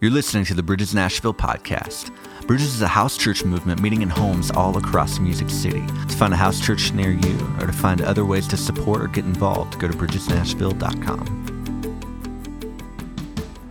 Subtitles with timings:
[0.00, 2.10] You're listening to the Bridges Nashville podcast.
[2.46, 5.86] Bridges is a house church movement meeting in homes all across Music City.
[5.86, 9.08] To find a house church near you or to find other ways to support or
[9.08, 11.59] get involved, go to bridgesnashville.com.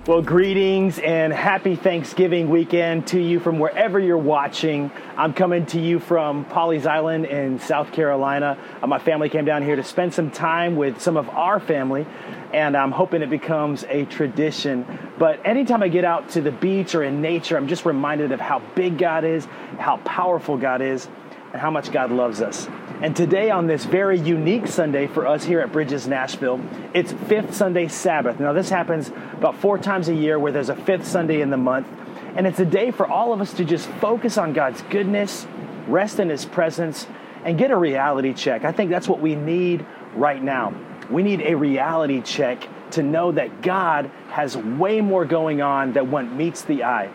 [0.10, 4.90] Well, greetings and happy Thanksgiving weekend to you from wherever you're watching.
[5.16, 8.58] I'm coming to you from Pawleys Island in South Carolina.
[8.82, 12.08] Uh, my family came down here to spend some time with some of our family,
[12.54, 14.84] and I'm hoping it becomes a tradition.
[15.20, 18.40] But anytime I get out to the beach or in nature, I'm just reminded of
[18.40, 19.46] how big God is,
[19.78, 21.08] how powerful God is,
[21.52, 22.68] and how much God loves us.
[23.02, 26.60] And today, on this very unique Sunday for us here at Bridges Nashville,
[26.94, 28.40] it's Fifth Sunday Sabbath.
[28.40, 31.58] Now, this happens about four times a year where there's a fifth Sunday in the
[31.58, 31.88] month.
[32.36, 35.48] And it's a day for all of us to just focus on God's goodness,
[35.88, 37.08] rest in His presence,
[37.44, 38.66] and get a reality check.
[38.66, 40.74] I think that's what we need right now.
[41.10, 46.12] We need a reality check to know that God has way more going on than
[46.12, 47.10] what meets the eye.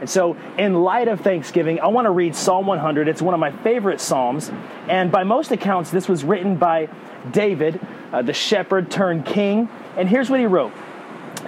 [0.00, 3.08] And so, in light of Thanksgiving, I want to read Psalm 100.
[3.08, 4.50] It's one of my favorite Psalms.
[4.88, 6.88] And by most accounts, this was written by
[7.32, 7.80] David,
[8.12, 9.68] uh, the shepherd turned king.
[9.96, 10.72] And here's what he wrote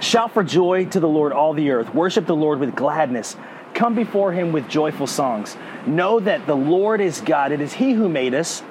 [0.01, 1.93] Shout for joy to the Lord, all the earth.
[1.93, 3.37] Worship the Lord with gladness.
[3.73, 5.55] Come before him with joyful songs.
[5.85, 7.53] Know that the Lord is God.
[7.53, 8.63] It is he who made us,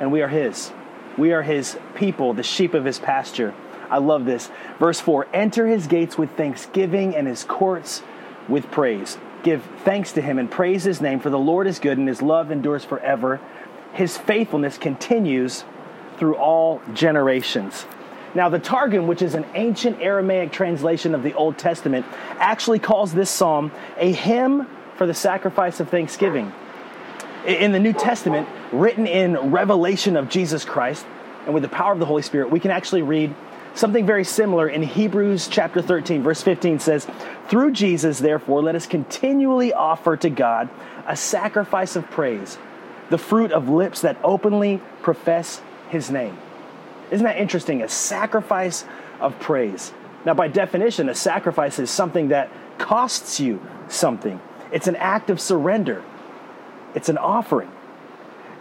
[0.00, 0.70] and we are his.
[1.16, 3.54] We are his people, the sheep of his pasture.
[3.90, 4.50] I love this.
[4.78, 8.02] Verse 4 Enter his gates with thanksgiving and his courts
[8.48, 9.18] with praise.
[9.42, 12.22] Give thanks to him and praise his name, for the Lord is good and his
[12.22, 13.40] love endures forever.
[13.92, 15.64] His faithfulness continues
[16.18, 17.86] through all generations.
[18.34, 22.04] Now, the Targum, which is an ancient Aramaic translation of the Old Testament,
[22.38, 26.52] actually calls this psalm a hymn for the sacrifice of thanksgiving.
[27.46, 31.06] In the New Testament, written in revelation of Jesus Christ
[31.44, 33.34] and with the power of the Holy Spirit, we can actually read
[33.74, 37.08] Something very similar in Hebrews chapter 13, verse 15 says,
[37.48, 40.68] Through Jesus, therefore, let us continually offer to God
[41.08, 42.56] a sacrifice of praise,
[43.10, 46.38] the fruit of lips that openly profess his name.
[47.10, 47.82] Isn't that interesting?
[47.82, 48.84] A sacrifice
[49.18, 49.92] of praise.
[50.24, 54.40] Now, by definition, a sacrifice is something that costs you something,
[54.72, 56.04] it's an act of surrender,
[56.94, 57.70] it's an offering.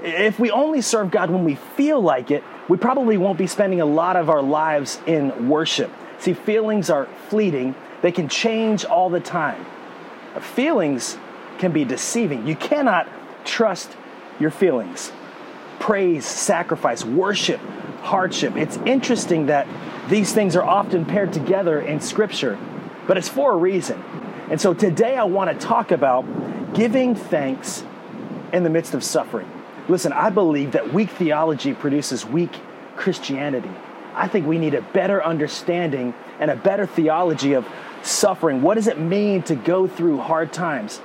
[0.01, 3.81] If we only serve God when we feel like it, we probably won't be spending
[3.81, 5.91] a lot of our lives in worship.
[6.19, 9.66] See, feelings are fleeting, they can change all the time.
[10.40, 11.18] Feelings
[11.59, 12.47] can be deceiving.
[12.47, 13.07] You cannot
[13.46, 13.96] trust
[14.40, 15.12] your feelings.
[15.79, 17.59] Praise, sacrifice, worship,
[18.01, 18.56] hardship.
[18.56, 19.68] It's interesting that
[20.09, 22.57] these things are often paired together in Scripture,
[23.07, 24.01] but it's for a reason.
[24.50, 27.84] And so today I want to talk about giving thanks
[28.51, 29.50] in the midst of suffering.
[29.89, 32.51] Listen, I believe that weak theology produces weak
[32.95, 33.71] Christianity.
[34.16, 37.67] I think we need a better understanding and a better theology of
[38.01, 38.61] suffering.
[38.61, 41.01] What does it mean to go through hard times?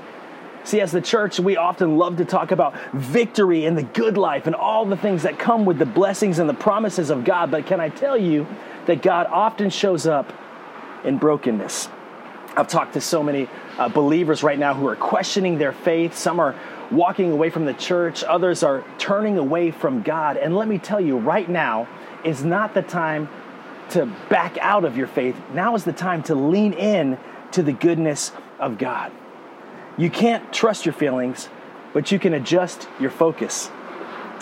[0.65, 4.47] See, as the church, we often love to talk about victory and the good life
[4.47, 7.51] and all the things that come with the blessings and the promises of God.
[7.51, 8.47] But can I tell you
[8.87, 10.31] that God often shows up
[11.05, 11.89] in brokenness?
[12.55, 16.17] I've talked to so many uh, believers right now who are questioning their faith.
[16.17, 16.55] Some are
[16.91, 20.37] walking away from the church, others are turning away from God.
[20.37, 21.89] And let me tell you, right now
[22.25, 23.29] is not the time
[23.91, 25.37] to back out of your faith.
[25.53, 27.19] Now is the time to lean in
[27.53, 29.13] to the goodness of God.
[29.97, 31.49] You can't trust your feelings,
[31.93, 33.71] but you can adjust your focus.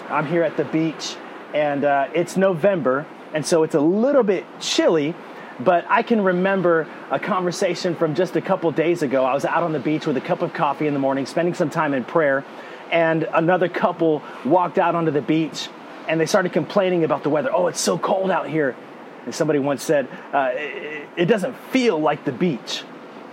[0.08, 1.16] I'm here at the beach,
[1.54, 5.14] and uh, it's November, and so it's a little bit chilly
[5.60, 9.24] but I can remember a conversation from just a couple days ago.
[9.24, 11.54] I was out on the beach with a cup of coffee in the morning, spending
[11.54, 12.44] some time in prayer,
[12.90, 15.68] and another couple walked out onto the beach
[16.08, 17.50] and they started complaining about the weather.
[17.52, 18.76] Oh, it's so cold out here.
[19.24, 22.84] And somebody once said, uh, it, it doesn't feel like the beach.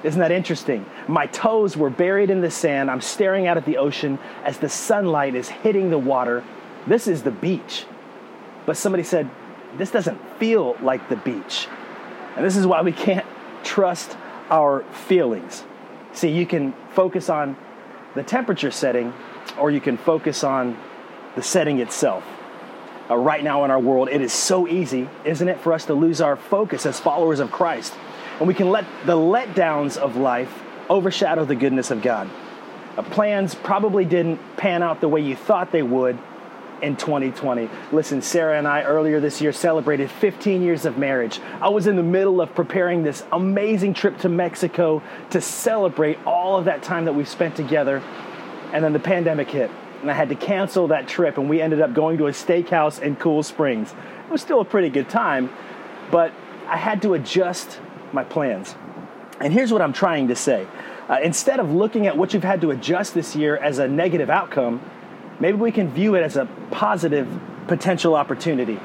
[0.04, 0.86] Isn't that interesting?
[1.08, 2.90] My toes were buried in the sand.
[2.90, 6.44] I'm staring out at the ocean as the sunlight is hitting the water.
[6.88, 7.86] This is the beach.
[8.66, 9.30] But somebody said,
[9.78, 11.68] This doesn't feel like the beach.
[12.36, 13.26] And this is why we can't
[13.64, 14.18] trust
[14.50, 15.64] our feelings.
[16.14, 17.58] See, you can focus on
[18.16, 19.14] the temperature setting,
[19.58, 20.78] or you can focus on
[21.36, 22.24] the setting itself.
[23.10, 25.94] Uh, right now in our world, it is so easy, isn't it, for us to
[25.94, 27.94] lose our focus as followers of Christ.
[28.40, 32.30] And we can let the letdowns of life overshadow the goodness of God.
[32.98, 36.18] Uh, plans probably didn't pan out the way you thought they would,
[36.82, 37.70] in 2020.
[37.92, 41.40] Listen, Sarah and I earlier this year celebrated 15 years of marriage.
[41.62, 46.58] I was in the middle of preparing this amazing trip to Mexico to celebrate all
[46.58, 48.02] of that time that we spent together.
[48.74, 49.70] And then the pandemic hit,
[50.02, 53.02] and I had to cancel that trip, and we ended up going to a steakhouse
[53.02, 53.94] in Cool Springs.
[54.26, 55.50] It was still a pretty good time,
[56.12, 56.34] but
[56.68, 57.80] I had to adjust
[58.12, 58.76] my plans.
[59.40, 60.68] And here's what I'm trying to say.
[61.10, 64.30] Uh, instead of looking at what you've had to adjust this year as a negative
[64.30, 64.82] outcome,
[65.44, 67.28] maybe we can view it as a positive
[67.68, 68.80] potential opportunity.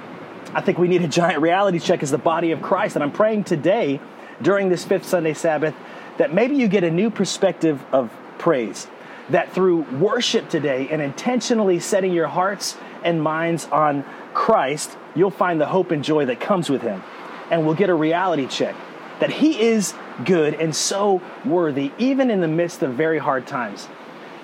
[0.52, 2.96] I think we need a giant reality check as the body of Christ.
[2.96, 4.00] And I'm praying today,
[4.42, 5.72] during this fifth Sunday Sabbath,
[6.16, 8.88] that maybe you get a new perspective of praise.
[9.30, 15.60] That through worship today and intentionally setting your hearts and minds on Christ, you'll find
[15.60, 17.04] the hope and joy that comes with Him.
[17.52, 18.74] And we'll get a reality check
[19.20, 19.94] that He is
[20.24, 23.86] good and so worthy, even in the midst of very hard times.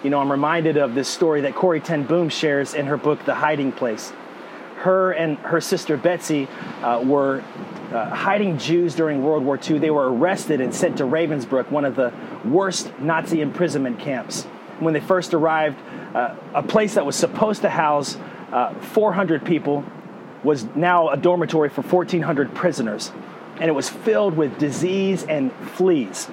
[0.05, 3.25] You know, I'm reminded of this story that Corrie Ten Boom shares in her book,
[3.25, 4.13] The Hiding Place.
[4.77, 6.47] Her and her sister Betsy
[6.83, 7.43] uh, were
[7.91, 9.79] uh, hiding Jews during World War II.
[9.79, 12.13] They were arrested and sent to Ravensbrück, one of the
[12.45, 14.43] worst Nazi imprisonment camps.
[14.79, 15.81] When they first arrived,
[16.15, 18.19] uh, a place that was supposed to house
[18.53, 19.87] uh, 400 people
[20.43, 23.11] was now a dormitory for 1,400 prisoners
[23.57, 26.29] and it was filled with disease and fleas.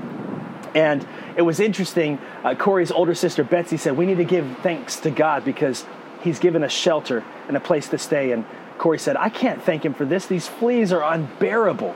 [0.73, 2.19] And it was interesting.
[2.44, 5.85] Uh, Corrie's older sister Betsy said, We need to give thanks to God because
[6.21, 8.31] He's given us shelter and a place to stay.
[8.31, 8.45] And
[8.77, 10.25] Corrie said, I can't thank Him for this.
[10.25, 11.95] These fleas are unbearable.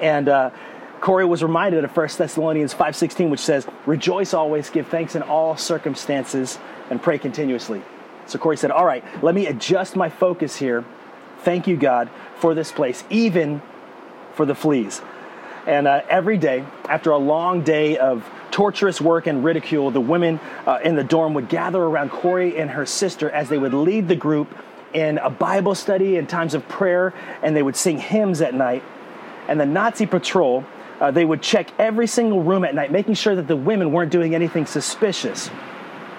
[0.00, 0.50] And uh,
[1.00, 5.56] Corrie was reminded of 1 Thessalonians 5.16, which says, Rejoice always, give thanks in all
[5.56, 6.58] circumstances,
[6.90, 7.82] and pray continuously.
[8.26, 10.84] So Corrie said, All right, let me adjust my focus here.
[11.42, 13.62] Thank you, God, for this place, even
[14.34, 15.00] for the fleas.
[15.66, 20.40] And uh, every day, after a long day of torturous work and ridicule, the women
[20.66, 24.08] uh, in the dorm would gather around Corrie and her sister as they would lead
[24.08, 24.48] the group
[24.92, 28.82] in a Bible study and times of prayer, and they would sing hymns at night.
[29.48, 30.64] And the Nazi patrol,
[31.00, 34.10] uh, they would check every single room at night, making sure that the women weren't
[34.10, 35.50] doing anything suspicious.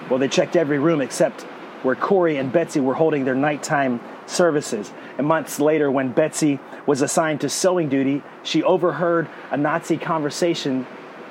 [0.08, 1.42] Well, they checked every room except
[1.82, 4.92] where Corrie and Betsy were holding their nighttime services.
[5.18, 10.86] And months later, when Betsy was assigned to sewing duty, she overheard a Nazi conversation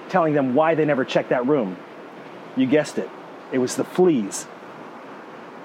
[0.10, 1.78] telling them why they never checked that room.
[2.56, 3.10] You guessed it,
[3.52, 4.46] it was the fleas.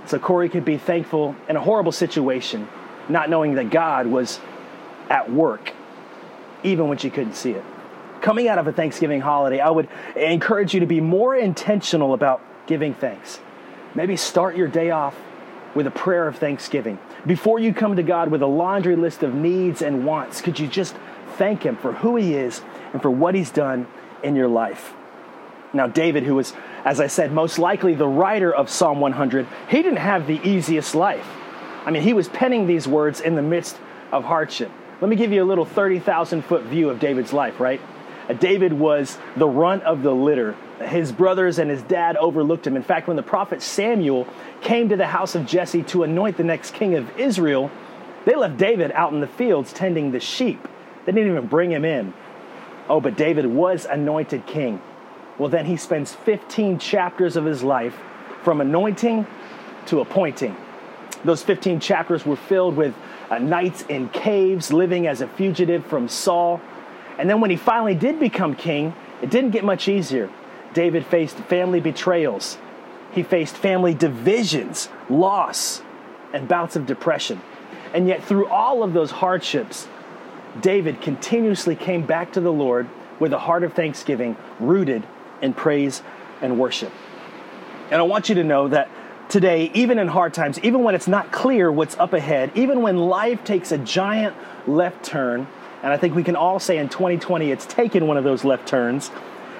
[0.07, 2.69] So Corrie could be thankful in a horrible situation,
[3.09, 4.39] not knowing that God was
[5.11, 5.73] at work,
[6.63, 7.65] even when she couldn't see it.
[8.21, 12.41] Coming out of a Thanksgiving holiday, I would encourage you to be more intentional about
[12.67, 13.41] giving thanks.
[13.95, 15.17] Maybe start your day off
[15.77, 16.99] with a prayer of thanksgiving.
[17.27, 20.67] Before you come to God with a laundry list of needs and wants, could you
[20.67, 20.97] just
[21.37, 22.63] thank Him for who He is
[22.93, 23.87] and for what He's done
[24.25, 24.95] in your life?
[25.73, 29.83] Now, David, who was, as I said, most likely the writer of Psalm 100, he
[29.83, 31.27] didn't have the easiest life.
[31.85, 33.79] I mean, he was penning these words in the midst
[34.11, 34.71] of hardship.
[35.01, 37.81] Let me give you a little 30,000 foot view of David's life, right?
[38.29, 40.57] Uh, David was the runt of the litter.
[40.81, 42.77] His brothers and his dad overlooked him.
[42.77, 44.27] In fact, when the prophet Samuel
[44.61, 47.71] came to the house of Jesse to anoint the next king of Israel,
[48.27, 50.67] they left David out in the fields tending the sheep.
[51.05, 52.13] They didn't even bring him in.
[52.89, 54.83] Oh, but David was anointed king.
[55.39, 57.97] Well, then he spends 15 chapters of his life
[58.43, 59.27] from anointing
[59.87, 60.57] to appointing.
[61.25, 62.95] Those 15 chapters were filled with
[63.31, 66.61] uh, nights in caves, living as a fugitive from Saul.
[67.19, 70.31] And then when he finally did become king, it didn't get much easier.
[70.77, 72.59] David faced family betrayals,
[73.11, 75.81] he faced family divisions, loss,
[76.35, 77.41] and bouts of depression.
[77.95, 79.89] And yet, through all of those hardships,
[80.61, 85.03] David continuously came back to the Lord with a heart of thanksgiving rooted
[85.41, 86.03] in praise
[86.43, 86.93] and worship.
[87.91, 88.91] And I want you to know that
[89.31, 92.99] today, even in hard times, even when it's not clear what's up ahead, even when
[92.99, 94.37] life takes a giant
[94.67, 95.47] left turn,
[95.83, 98.69] and I think we can all say in 2020 it's taken one of those left
[98.69, 99.11] turns,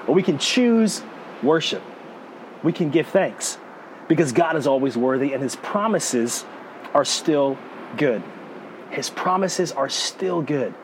[0.07, 1.03] but we can choose
[1.43, 1.83] worship
[2.63, 3.59] we can give thanks
[4.09, 6.45] because God is always worthy and his promises
[6.95, 7.57] are still
[7.97, 8.23] good.
[8.91, 10.75] His promises are still good.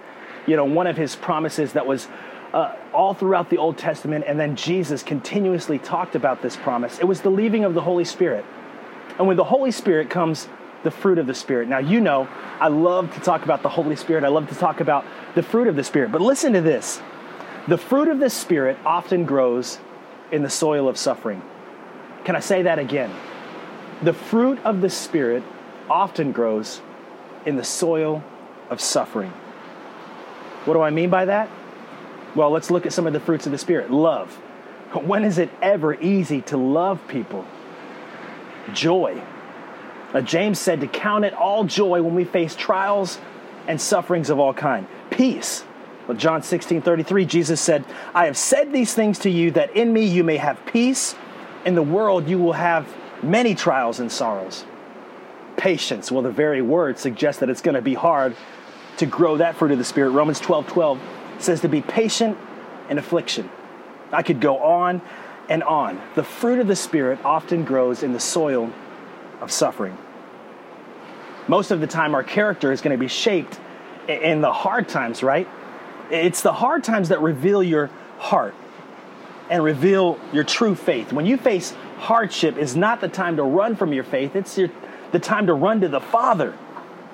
[0.47, 2.09] You know, one of his promises that was
[2.53, 6.99] uh, all throughout the Old Testament, and then Jesus continuously talked about this promise.
[6.99, 8.45] It was the leaving of the Holy Spirit.
[9.19, 10.49] And with the Holy Spirit comes
[10.83, 11.69] the fruit of the Spirit.
[11.69, 12.29] Now, you know,
[12.61, 15.69] I love to talk about the Holy Spirit, I love to talk about the fruit
[15.69, 16.13] of the Spirit.
[16.13, 17.01] But listen to this
[17.69, 19.79] the fruit of the Spirit often grows
[20.31, 21.43] in the soil of suffering.
[22.25, 23.11] Can I say that again?
[24.03, 25.43] The fruit of the Spirit
[25.89, 26.81] often grows
[27.47, 28.23] in the soil
[28.71, 29.33] of suffering.
[30.65, 31.51] What do I mean by that?
[32.35, 33.91] Well, let's look at some of the fruits of the Spirit.
[33.91, 34.31] Love.
[34.93, 37.47] When is it ever easy to love people?
[38.75, 39.23] Joy.
[40.13, 43.19] Now, James said to count it all joy when we face trials
[43.67, 44.87] and sufferings of all kind.
[45.11, 45.65] Peace.
[46.07, 49.93] Well, John 16 33, Jesus said, I have said these things to you that in
[49.93, 51.15] me you may have peace
[51.65, 52.93] in the world you will have
[53.23, 54.65] many trials and sorrows.
[55.57, 58.35] Patience, well, the very word suggests that it's going to be hard
[58.97, 60.11] to grow that fruit of the Spirit.
[60.11, 61.01] Romans 12 12
[61.39, 62.37] says to be patient
[62.89, 63.49] in affliction.
[64.13, 65.01] I could go on
[65.49, 66.01] and on.
[66.15, 68.73] The fruit of the Spirit often grows in the soil
[69.41, 69.97] of suffering.
[71.49, 73.59] Most of the time, our character is going to be shaped
[74.09, 75.49] in the hard times, right?
[76.13, 77.89] It's the hard times that reveal your
[78.19, 78.55] heart
[79.49, 81.11] and reveal your true faith.
[81.11, 84.69] When you face hardship, is not the time to run from your faith, it's your,
[85.11, 86.53] the time to run to the Father.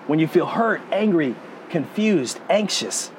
[0.08, 1.36] When you feel hurt, angry,
[1.70, 3.12] confused, anxious,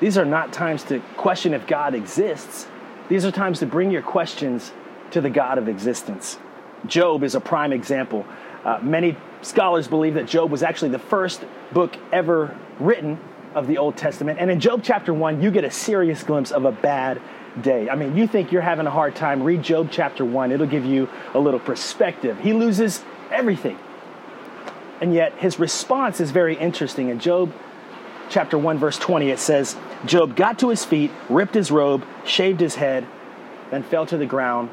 [0.00, 2.66] these are not times to question if God exists.
[3.08, 4.72] These are times to bring your questions
[5.12, 6.38] to the God of existence.
[6.86, 8.26] Job is a prime example.
[8.64, 13.20] Uh, many scholars believe that Job was actually the first book ever written
[13.54, 14.38] of the Old Testament.
[14.38, 17.20] And in Job chapter 1, you get a serious glimpse of a bad
[17.60, 17.88] day.
[17.90, 20.52] I mean, you think you're having a hard time, read Job chapter 1.
[20.52, 22.38] It'll give you a little perspective.
[22.38, 23.78] He loses everything.
[25.00, 27.08] And yet his response is very interesting.
[27.08, 27.52] In Job
[28.28, 32.60] chapter 1 verse 20 it says, Job got to his feet, ripped his robe, shaved
[32.60, 33.06] his head,
[33.70, 34.70] then fell to the ground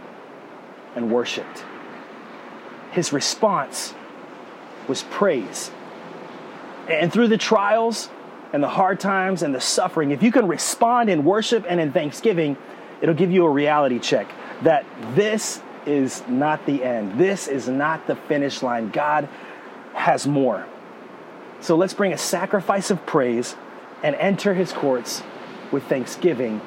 [0.96, 1.66] and worshiped.
[2.92, 3.94] His response
[4.88, 5.72] was praise.
[6.88, 8.10] And through the trials
[8.54, 11.92] and the hard times and the suffering, if you can respond in worship and in
[11.92, 12.58] thanksgiving,
[13.01, 14.32] it'll give you a reality check
[14.63, 14.86] that
[15.16, 17.20] this is not the end.
[17.20, 18.89] This is not the finish line.
[18.89, 19.30] God
[19.94, 20.66] has more.
[21.62, 23.56] So let's bring a sacrifice of praise
[24.04, 25.24] and enter his courts
[25.72, 26.62] with thanksgiving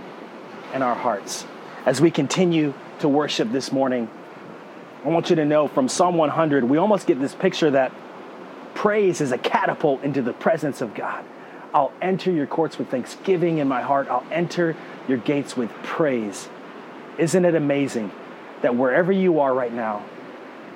[0.74, 1.46] in our hearts.
[1.86, 4.10] As we continue to worship this morning,
[5.04, 7.92] I want you to know from Psalm 100, we almost get this picture that
[8.74, 11.24] praise is a catapult into the presence of God.
[11.72, 14.08] I'll enter your courts with thanksgiving in my heart.
[14.08, 16.48] I'll enter your gates with praise.
[17.18, 18.10] Isn't it amazing
[18.62, 20.04] that wherever you are right now,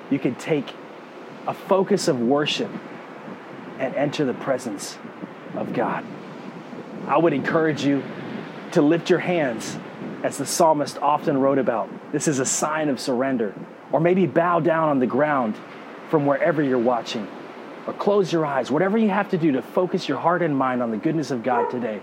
[0.09, 0.73] you can take
[1.47, 2.71] a focus of worship
[3.79, 4.97] and enter the presence
[5.55, 6.05] of God?
[7.07, 8.03] I would encourage you
[8.71, 9.77] to lift your hands
[10.23, 11.89] as the psalmist often wrote about.
[12.11, 13.53] This is a sign of surrender.
[13.91, 15.55] Or maybe bow down on the ground
[16.09, 17.27] from wherever you're watching
[17.87, 20.81] or close your eyes, whatever you have to do to focus your heart and mind
[20.81, 22.01] on the goodness of God today.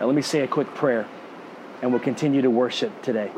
[0.00, 1.06] Now, let me say a quick prayer
[1.82, 3.30] and we'll continue to worship today.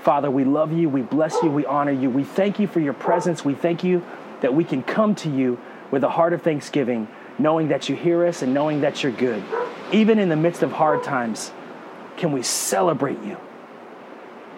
[0.00, 2.08] Father, we love you, we bless you, we honor you.
[2.08, 3.44] We thank you for your presence.
[3.44, 4.04] We thank you
[4.40, 5.58] that we can come to you
[5.90, 9.42] with a heart of thanksgiving, knowing that you hear us and knowing that you're good.
[9.92, 11.50] Even in the midst of hard times,
[12.16, 13.36] can we celebrate you?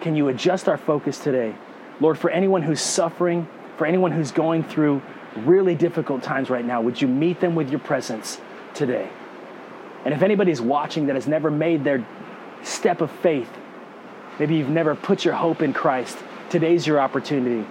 [0.01, 1.55] Can you adjust our focus today?
[1.99, 5.01] Lord, for anyone who's suffering, for anyone who's going through
[5.35, 8.39] really difficult times right now, would you meet them with your presence
[8.73, 9.09] today?
[10.05, 12.05] And if anybody's watching that has never made their
[12.63, 13.49] step of faith,
[14.39, 16.17] maybe you've never put your hope in Christ,
[16.49, 17.67] today's your opportunity.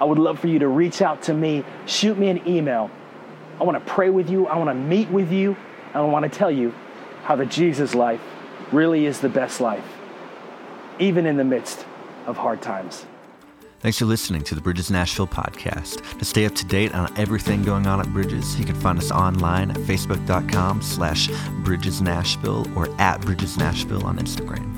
[0.00, 2.90] I would love for you to reach out to me, shoot me an email.
[3.60, 5.56] I want to pray with you, I want to meet with you,
[5.88, 6.74] and I want to tell you
[7.24, 8.20] how the Jesus life
[8.72, 9.84] really is the best life,
[10.98, 11.84] even in the midst
[12.26, 13.04] of hard times.
[13.80, 16.18] Thanks for listening to the Bridges Nashville podcast.
[16.18, 19.10] To stay up to date on everything going on at Bridges, you can find us
[19.10, 21.30] online at facebook.com slash
[21.64, 24.69] Bridges Nashville or at Bridges Nashville on Instagram.